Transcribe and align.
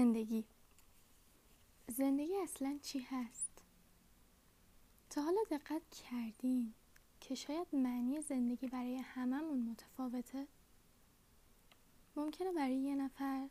زندگی. 0.00 0.44
زندگی 1.88 2.36
اصلا 2.36 2.78
چی 2.82 2.98
هست؟ 2.98 3.62
تا 5.10 5.22
حالا 5.22 5.40
دقت 5.50 5.82
کردین 5.90 6.74
که 7.20 7.34
شاید 7.34 7.66
معنی 7.72 8.22
زندگی 8.22 8.66
برای 8.66 8.96
هممون 8.96 9.58
متفاوته؟ 9.58 10.46
ممکنه 12.16 12.52
برای 12.52 12.76
یه 12.76 12.94
نفر 12.94 13.48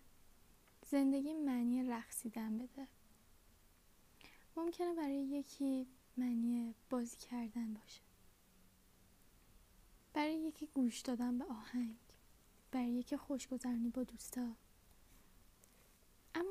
زندگی 0.91 1.33
معنی 1.33 1.83
رقصیدن 1.83 2.57
بده. 2.57 2.87
ممکنه 4.55 4.93
برای 4.93 5.23
یکی 5.23 5.87
معنی 6.17 6.75
بازی 6.89 7.17
کردن 7.17 7.73
باشه. 7.73 8.01
برای 10.13 10.35
یکی 10.35 10.67
گوش 10.73 10.99
دادن 10.99 11.37
به 11.37 11.45
آهنگ. 11.45 11.97
برای 12.71 12.89
یکی 12.89 13.17
خوشگذرانی 13.17 13.89
با 13.89 14.03
دوستا. 14.03 14.55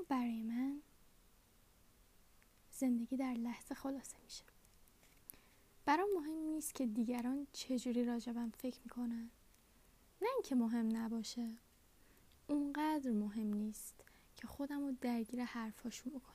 برای 0.08 0.42
من 0.42 0.82
زندگی 2.72 3.16
در 3.16 3.34
لحظه 3.34 3.74
خلاصه 3.74 4.16
میشه. 4.24 4.44
برام 5.84 6.08
مهم 6.14 6.38
نیست 6.38 6.74
که 6.74 6.86
دیگران 6.86 7.46
چجوری 7.52 8.04
راجبم 8.04 8.50
فکر 8.50 8.80
می‌کنن. 8.84 9.30
نه 10.22 10.28
اینکه 10.34 10.54
مهم 10.54 10.96
نباشه. 10.96 11.56
اونقدر 12.48 13.10
مهم 13.10 13.52
نیست 13.52 13.94
که 14.36 14.46
خودم 14.46 14.80
رو 14.80 14.92
درگیر 15.00 15.44
حرفاشون 15.44 16.12
بکنم. 16.12 16.34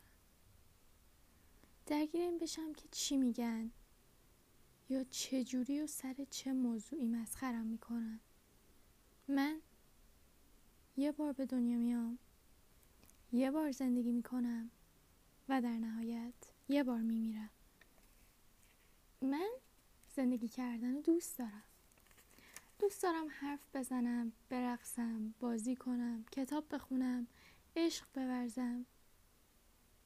درگیر 1.86 2.22
این 2.22 2.38
بشم 2.38 2.74
که 2.74 2.88
چی 2.92 3.18
میگن 3.18 3.72
یا 4.90 5.04
چجوری 5.04 5.82
و 5.82 5.88
سر 5.88 6.16
چه 6.30 6.54
موضوعی 6.54 7.06
مسخرم 7.06 7.66
می‌کنن. 7.66 8.20
من 9.28 9.62
یه 10.98 11.12
بار 11.12 11.34
به 11.34 11.46
دنیا 11.46 11.78
میام. 11.78 12.20
یه 13.34 13.52
بار 13.52 13.72
زندگی 13.72 14.12
می‌کنم 14.12 14.70
و 15.50 15.62
در 15.62 15.78
نهایت 15.78 16.34
یه 16.70 16.84
بار 16.84 17.02
میمیرم. 17.02 17.50
من 19.22 19.50
زندگی 20.16 20.48
کردن 20.48 21.02
دوست 21.02 21.38
دارم. 21.38 21.64
دوست 22.80 23.04
دارم 23.04 23.28
حرف 23.30 23.60
بزنم 23.74 24.32
برقصم 24.50 25.34
بازی 25.40 25.76
کنم 25.76 26.26
کتاب 26.32 26.76
بخونم 26.76 27.28
عشق 27.76 28.06
بورزم. 28.14 28.86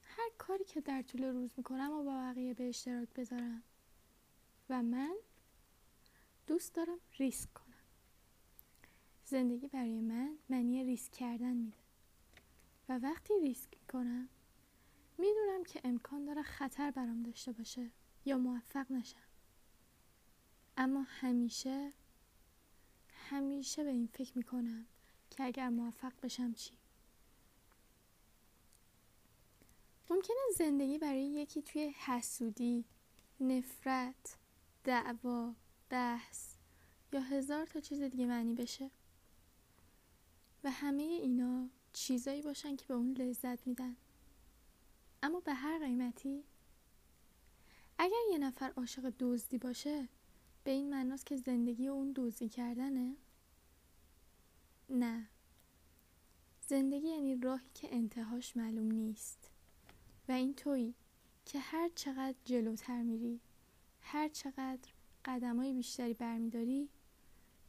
هر 0.03 0.29
کاری 0.37 0.63
که 0.63 0.81
در 0.81 1.01
طول 1.01 1.23
روز 1.23 1.49
می‌کنم 1.57 1.91
و 1.91 2.03
با 2.03 2.17
بقیه 2.17 2.53
به 2.53 2.69
اشتراک 2.69 3.09
بذارم. 3.13 3.63
و 4.69 4.83
من 4.83 5.15
دوست 6.47 6.73
دارم 6.73 6.99
ریسک 7.17 7.53
کنم. 7.53 7.65
زندگی 9.25 9.67
برای 9.67 10.01
من 10.01 10.37
معنی 10.49 10.83
ریسک 10.83 11.11
کردن 11.11 11.53
میده. 11.53 11.86
و 12.89 12.97
وقتی 12.97 13.33
ریسک 13.41 13.69
می‌کنم 13.81 14.29
می‌دونم 15.17 15.63
که 15.63 15.81
امکان 15.83 16.25
داره 16.25 16.43
خطر 16.43 16.91
برام 16.91 17.23
داشته 17.23 17.51
باشه 17.51 17.91
یا 18.25 18.37
موفق 18.37 18.91
نشم. 18.91 19.27
اما 20.77 21.01
همیشه 21.01 21.93
همیشه 23.29 23.83
به 23.83 23.89
این 23.89 24.07
فکر 24.07 24.37
می‌کنم 24.37 24.85
که 25.29 25.43
اگر 25.43 25.69
موفق 25.69 26.13
بشم 26.23 26.53
چی؟ 26.53 26.77
ممکنه 30.09 30.37
زندگی 30.57 30.97
برای 30.97 31.25
یکی 31.25 31.61
توی 31.61 31.89
حسودی 31.89 32.85
نفرت 33.39 34.37
دعوا 34.83 35.53
بحث 35.89 36.55
یا 37.13 37.21
هزار 37.21 37.65
تا 37.65 37.79
چیز 37.79 38.01
دیگه 38.01 38.25
معنی 38.25 38.53
بشه. 38.53 38.91
و 40.63 40.71
همه 40.71 41.03
اینا 41.03 41.69
چیزایی 41.93 42.41
باشن 42.41 42.75
که 42.75 42.85
به 42.85 42.93
اون 42.93 43.13
لذت 43.13 43.67
میدن. 43.67 43.95
اما 45.23 45.39
به 45.39 45.53
هر 45.53 45.79
قیمتی؟ 45.79 46.43
اگر 47.97 48.21
یه 48.31 48.37
نفر 48.37 48.73
عاشق 48.77 49.13
دزدی 49.19 49.57
باشه 49.57 50.07
به 50.63 50.71
این 50.71 50.89
معناست 50.89 51.25
که 51.25 51.37
زندگی 51.37 51.87
اون 51.87 52.13
دزدی 52.15 52.49
کردنه؟ 52.49 53.15
نه. 54.89 55.27
زندگی 56.67 57.07
یعنی 57.07 57.35
راهی 57.35 57.69
که 57.73 57.95
انتهاش 57.95 58.57
معلوم 58.57 58.91
نیست. 58.91 59.51
و 60.27 60.31
این 60.31 60.53
تویی 60.53 60.95
که 61.45 61.59
هر 61.59 61.89
چقدر 61.95 62.35
جلوتر 62.45 63.01
میری 63.01 63.39
هر 64.01 64.27
چقدر 64.29 64.89
قدمای 65.25 65.73
بیشتری 65.73 66.13
برمیداری 66.13 66.89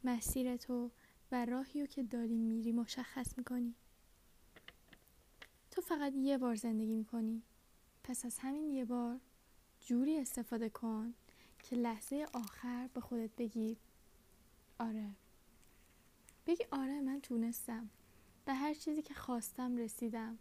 مسیر 0.05 0.57
تو 0.57 0.91
و 1.33 1.45
راهی 1.45 1.81
رو 1.81 1.87
که 1.87 2.03
داری 2.03 2.37
میری 2.37 2.73
مشخص 2.73 3.39
می‌کنی. 3.39 3.75
فقط 5.99 6.15
یه 6.15 6.39
بار 6.39 6.55
زندگی 6.55 6.95
می‌کنی. 6.95 7.43
پس 8.05 8.25
از 8.25 8.39
همین 8.39 8.71
یه 8.71 8.85
بار 8.85 9.21
جوری 9.81 10.19
استفاده 10.19 10.69
کن 10.69 11.15
که 11.59 11.77
لحظه 11.77 12.27
آخر 12.33 12.89
به 12.95 13.01
خودت 13.01 13.31
بگی 13.37 13.77
آره. 14.79 15.11
بگی 16.47 16.65
آره 16.71 17.01
من 17.01 17.21
تونستم. 17.21 17.91
به 18.45 18.55
هر 18.55 18.75
چیزی 18.75 19.03
که 19.03 19.15
خواستم 19.15 19.77
رسیدم. 19.77 20.39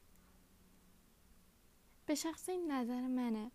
به 2.06 2.16
شخص 2.16 2.50
این 2.50 2.72
نظر 2.72 3.08
منه 3.08 3.52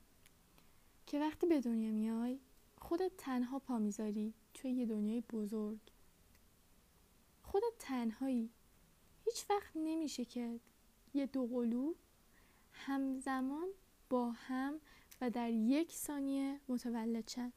که 1.07 1.21
وقتی 1.21 1.47
به 1.47 1.61
دنیا 1.61 1.91
میای 1.91 2.41
خودت 2.79 3.13
تنها 3.19 3.59
پا 3.59 3.79
می‌ذاری 3.79 4.35
توی 4.55 4.71
یه 4.71 4.87
دنیای 4.87 5.21
بزرگ. 5.21 5.81
خودت 7.43 7.73
تنهایی. 7.79 8.51
هیچ 9.25 9.51
وقت 9.51 9.73
نمیشه 9.75 10.25
که 10.25 10.61
یه 11.15 11.27
دوقلو 11.27 11.95
همزمان 12.73 13.69
با 14.11 14.31
هم 14.31 14.81
و 15.21 15.31
در 15.31 15.51
یک 15.51 15.93
ثانیه 15.93 16.61
متولد 16.69 17.29
شن. 17.29 17.53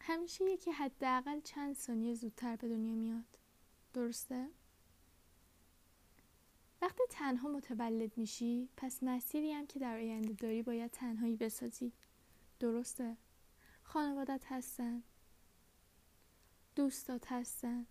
همیشه 0.00 0.44
یکی 0.44 0.70
حداقل 0.70 1.40
چند 1.40 1.74
ثانیه 1.74 2.14
زودتر 2.14 2.56
به 2.56 2.68
دنیا 2.68 2.94
میاد. 2.94 3.38
درسته؟ 3.92 4.48
وقتی 6.82 7.02
تنها 7.10 7.48
متولد 7.48 8.18
میشی 8.18 8.68
پس 8.76 9.02
مسیری 9.02 9.52
هم 9.52 9.66
که 9.66 9.78
در 9.78 9.96
آینده 9.96 10.32
داری 10.32 10.62
باید 10.62 10.90
تنهایی 10.90 11.36
بسازی. 11.36 11.92
درسته؟ 12.60 13.16
خانوادت 13.82 14.44
هستن. 14.46 15.02
دوستات 16.76 17.32
هستن. 17.32 17.86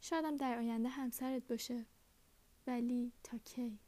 شایدم 0.00 0.36
در 0.36 0.58
آینده 0.58 0.88
همسرت 0.88 1.46
باشه. 1.48 1.86
ولی 2.66 3.12
تا 3.22 3.38
کی؟ 3.38 3.78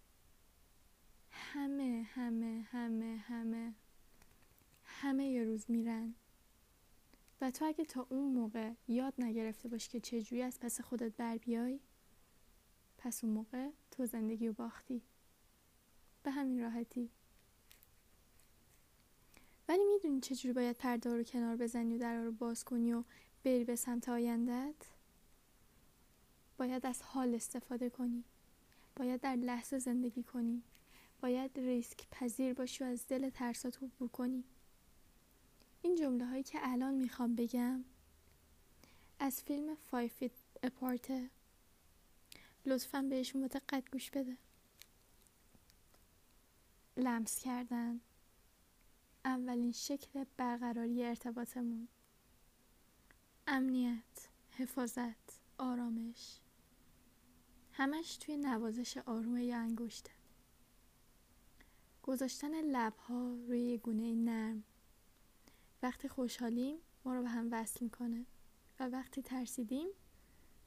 همه 1.30 2.06
همه 2.14 2.66
همه 2.70 3.16
همه. 3.16 3.74
همه 4.84 5.26
یه 5.26 5.44
روز 5.44 5.70
میرن. 5.70 6.14
و 7.40 7.50
تو 7.50 7.64
اگه 7.64 7.84
تا 7.84 8.06
اون 8.08 8.32
موقع 8.32 8.72
یاد 8.88 9.14
نگرفته 9.18 9.68
باشی 9.68 9.88
که 9.88 10.00
چجوری 10.00 10.42
از 10.42 10.60
پس 10.60 10.80
خودت 10.80 11.16
بر 11.16 11.38
بیای 11.38 11.80
پس 12.98 13.24
اون 13.24 13.32
موقع 13.32 13.70
تو 13.90 14.06
زندگی 14.06 14.46
رو 14.46 14.52
باختی. 14.52 15.02
به 16.22 16.30
همین 16.30 16.60
راحتی. 16.60 17.10
ولی 19.68 19.84
می‌دونی 19.84 20.20
چجوری 20.20 20.52
باید 20.52 20.76
پرده 20.76 21.16
رو 21.16 21.22
کنار 21.22 21.56
بزنی 21.56 21.94
و 21.94 21.98
در 21.98 22.16
رو 22.16 22.32
باز 22.32 22.64
کنی 22.64 22.92
و 22.92 23.04
بری 23.44 23.64
به 23.64 23.76
سمت 23.76 24.08
آیندت 24.08 24.86
باید 26.58 26.86
از 26.86 27.02
حال 27.02 27.34
استفاده 27.34 27.90
کنی. 27.90 28.24
باید 28.98 29.20
در 29.20 29.36
لحظه 29.36 29.78
زندگی 29.78 30.22
کنی. 30.22 30.62
باید 31.20 31.58
ریسک 31.58 32.08
پذیر 32.10 32.54
باشی 32.54 32.84
و 32.84 32.86
از 32.86 33.06
دل 33.08 33.30
ترسات 33.30 33.82
عبور 33.82 34.08
کنی. 34.08 34.44
این 35.82 35.96
جمله 35.96 36.26
هایی 36.26 36.42
که 36.42 36.58
الان 36.62 36.94
می‌خوام 36.94 37.34
بگم 37.34 37.84
از 39.18 39.42
فیلم 39.42 39.74
فایفیت 39.74 40.32
اپارته 40.62 41.30
لطفا 42.66 43.02
بهشون 43.02 43.46
دقت 43.46 43.90
گوش 43.90 44.10
بده. 44.10 44.36
لمس 46.96 47.38
کردن. 47.38 48.00
اولین 49.24 49.72
شکل 49.72 50.24
برقراری 50.36 51.04
ارتباطمون. 51.04 51.88
امنیت 53.46 54.28
حفاظت 54.50 55.40
آرامش. 55.58 56.38
همش 57.78 58.16
توی 58.16 58.36
نوازش 58.36 58.96
آروم 58.96 59.36
یا 59.36 59.58
انگشته. 59.58 60.10
گذاشتن 62.02 62.60
لبها 62.60 63.34
روی 63.48 63.78
گونه 63.78 64.14
نرم. 64.14 64.64
وقتی 65.82 66.08
خوشحالیم 66.08 66.76
ما 67.04 67.14
رو 67.14 67.22
به 67.22 67.28
هم 67.28 67.48
وصل 67.52 67.84
می‌کنه 67.84 68.26
و 68.80 68.88
وقتی 68.88 69.22
ترسیدیم 69.22 69.88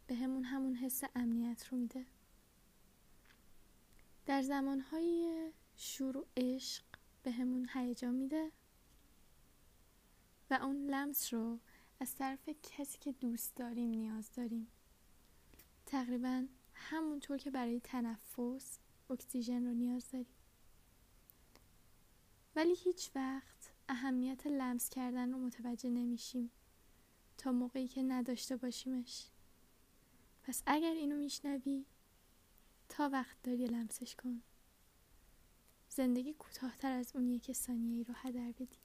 به 0.07 0.15
همون 0.15 0.43
همون 0.43 0.75
حس 0.75 1.03
امنیت 1.15 1.67
رو 1.67 1.77
میده. 1.77 2.05
در 4.25 4.41
زمانهای 4.41 5.51
شور 5.75 6.17
و 6.17 6.25
عشق 6.37 6.83
به 7.23 7.31
همون 7.31 7.69
هیجان 7.73 8.15
میده 8.15 8.51
و 10.49 10.53
اون 10.53 10.85
لمس 10.85 11.33
رو 11.33 11.59
از 11.99 12.15
طرف 12.15 12.49
کسی 12.63 12.97
که 12.97 13.11
دوست 13.11 13.55
داریم 13.55 13.89
نیاز 13.89 14.31
داریم 14.31 14.67
تقریبا 15.85 16.47
همونطور 16.81 17.37
که 17.37 17.51
برای 17.51 17.79
تنفس 17.79 18.79
اکسیژن 19.09 19.65
رو 19.65 19.73
نیاز 19.73 20.11
داریم. 20.11 20.35
ولی 22.55 22.73
هیچ 22.75 23.11
وقت 23.15 23.73
اهمیت 23.89 24.47
لمس 24.47 24.89
کردن 24.89 25.31
رو 25.31 25.37
متوجه 25.37 25.89
نمیشیم 25.89 26.51
تا 27.37 27.51
موقعی 27.51 27.87
که 27.87 28.03
نداشته 28.03 28.55
باشیمش. 28.55 29.27
پس 30.43 30.63
اگر 30.65 30.91
اینو 30.91 31.17
میشنوی 31.17 31.85
تا 32.89 33.09
وقت 33.09 33.37
داری 33.43 33.65
لمسش 33.65 34.15
کن. 34.15 34.41
زندگی 35.89 36.33
کوتاهتر 36.33 36.91
از 36.91 37.15
اونیه 37.15 37.39
که 37.39 37.53
ثانیه 37.53 37.97
ای 37.97 38.03
رو 38.03 38.13
هدر 38.17 38.51
بدی. 38.51 38.79